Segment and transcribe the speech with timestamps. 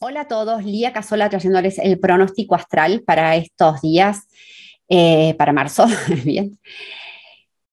[0.00, 4.28] Hola a todos, Lía Casola trayéndoles el pronóstico astral para estos días,
[4.88, 5.86] eh, para marzo.
[6.24, 6.56] Bien.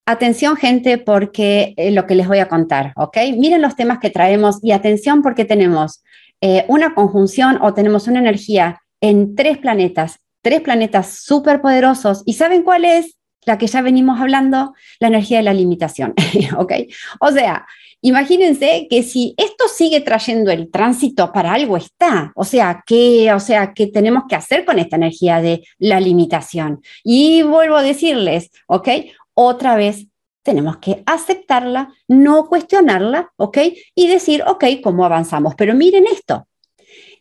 [0.07, 3.15] Atención gente porque eh, lo que les voy a contar, ¿ok?
[3.37, 6.03] Miren los temas que traemos y atención porque tenemos
[6.41, 12.23] eh, una conjunción o tenemos una energía en tres planetas, tres planetas súper poderosos.
[12.25, 13.17] ¿Y saben cuál es?
[13.45, 16.13] La que ya venimos hablando, la energía de la limitación,
[16.57, 16.73] ¿ok?
[17.19, 17.65] O sea,
[18.05, 22.31] Imagínense que si esto sigue trayendo el tránsito, para algo está.
[22.35, 26.83] O sea, ¿qué, o sea, ¿qué tenemos que hacer con esta energía de la limitación?
[27.03, 28.89] Y vuelvo a decirles, ¿ok?
[29.33, 30.05] Otra vez
[30.43, 33.57] tenemos que aceptarla, no cuestionarla, ¿ok?
[33.95, 35.55] Y decir, ok, ¿cómo avanzamos?
[35.55, 36.47] Pero miren esto.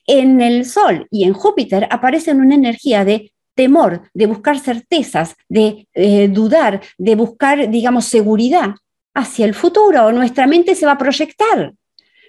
[0.07, 5.89] En el Sol y en Júpiter aparecen una energía de temor, de buscar certezas, de
[5.95, 8.75] eh, dudar, de buscar, digamos, seguridad
[9.15, 11.73] hacia el futuro, nuestra mente se va a proyectar,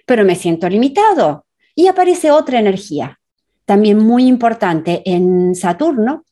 [0.06, 3.18] pero me siento limitado y aparece otra energía,
[3.64, 6.24] también muy importante en Saturno,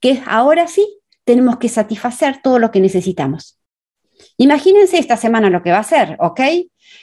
[0.00, 3.57] que ahora sí tenemos que satisfacer todo lo que necesitamos.
[4.36, 6.40] Imagínense esta semana lo que va a ser, ¿ok?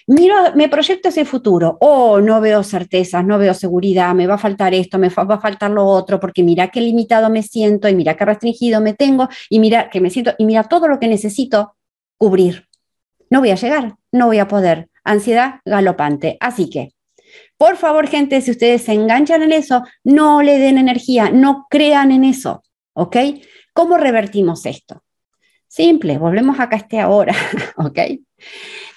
[0.07, 1.77] Miro, me proyecto ese futuro.
[1.81, 5.39] Oh, no veo certezas, no veo seguridad, me va a faltar esto, me va a
[5.39, 9.27] faltar lo otro, porque mira qué limitado me siento y mira qué restringido me tengo
[9.49, 11.75] y mira que me siento y mira todo lo que necesito
[12.17, 12.67] cubrir
[13.29, 14.89] no voy a llegar, no voy a poder.
[15.03, 16.37] Ansiedad galopante.
[16.39, 16.93] Así que,
[17.57, 22.11] por favor, gente, si ustedes se enganchan en eso, no le den energía, no crean
[22.11, 22.63] en eso,
[22.93, 23.17] ¿ok?
[23.73, 25.03] ¿Cómo revertimos esto?
[25.67, 27.35] Simple, volvemos acá este ahora,
[27.77, 27.99] ¿ok?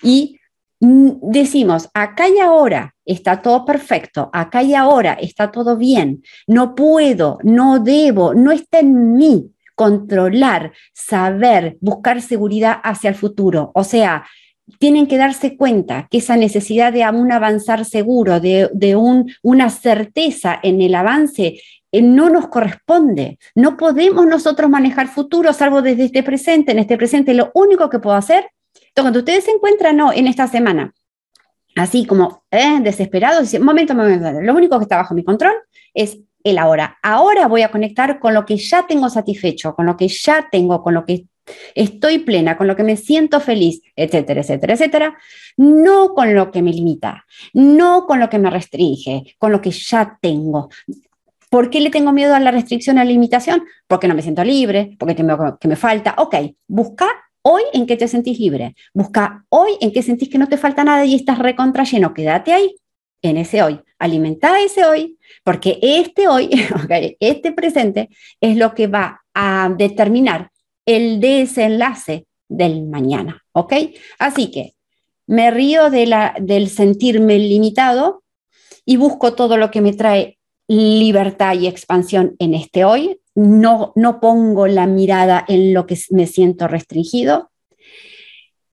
[0.03, 0.39] Y
[0.81, 7.39] decimos, acá y ahora está todo perfecto, acá y ahora está todo bien, no puedo,
[7.43, 13.71] no debo, no está en mí controlar, saber, buscar seguridad hacia el futuro.
[13.75, 14.25] O sea,
[14.79, 18.69] tienen que darse cuenta que esa necesidad de un avanzar seguro, de,
[19.43, 21.61] una certeza en el avance,
[21.93, 23.39] no nos corresponde.
[23.55, 26.73] No podemos nosotros manejar futuro salvo desde este presente.
[26.73, 28.51] En este presente lo único que puedo hacer,
[28.95, 30.93] cuando ustedes se encuentran no, en esta semana,
[31.77, 35.55] así como eh, desesperados, dicen, momento, momento, lo único que está bajo mi control
[35.95, 36.99] es el ahora.
[37.03, 40.83] Ahora voy a conectar con lo que ya tengo satisfecho, con lo que ya tengo,
[40.83, 41.27] con lo que
[41.75, 45.19] estoy plena, con lo que me siento feliz, etcétera, etcétera, etcétera,
[45.57, 49.71] no con lo que me limita, no con lo que me restringe, con lo que
[49.71, 50.69] ya tengo.
[51.51, 53.65] ¿Por qué le tengo miedo a la restricción, a la limitación?
[53.87, 56.15] Porque no me siento libre, porque tengo que me falta.
[56.19, 56.35] Ok,
[56.67, 57.07] busca
[57.43, 58.75] hoy en qué te sentís libre.
[58.93, 62.13] Busca hoy en qué sentís que no te falta nada y estás recontra lleno.
[62.13, 62.75] Quédate ahí,
[63.23, 63.81] en ese hoy.
[63.99, 66.51] Alimenta ese hoy porque este hoy,
[67.21, 68.09] este presente,
[68.41, 70.51] es lo que va a determinar
[70.85, 73.75] el desenlace del mañana, ¿ok?
[74.19, 74.75] Así que
[75.27, 78.23] me río del sentirme limitado
[78.85, 80.38] y busco todo lo que me trae
[80.69, 83.21] libertad y expansión en este hoy.
[83.35, 87.51] No, no pongo la mirada en lo que me siento restringido,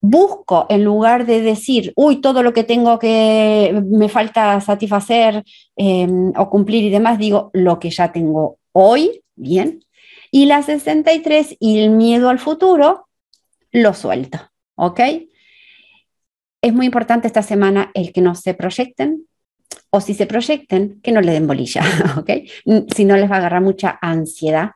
[0.09, 5.43] busco, en lugar de decir, uy, todo lo que tengo que me falta satisfacer
[5.75, 9.83] em, o cumplir y demás, digo, lo que ya tengo hoy, bien.
[10.31, 13.07] Y la 63 y el miedo al futuro,
[13.71, 14.39] lo suelto,
[14.75, 14.99] ¿ok?
[16.61, 19.27] Es muy importante esta semana el que no se proyecten,
[19.95, 21.81] o si se proyecten, que no le den bolilla,
[22.17, 22.29] ¿ok?
[22.93, 24.71] Si no les va a agarrar mucha ansiedad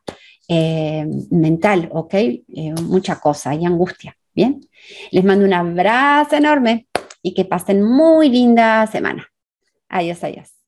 [0.48, 2.14] eh, mental, ¿ok?
[2.14, 4.16] Eh, mucha cosa y angustia.
[4.34, 4.62] Bien,
[5.12, 6.88] les mando un abrazo enorme
[7.22, 9.28] y que pasen muy linda semana.
[9.90, 10.59] Adiós, adiós.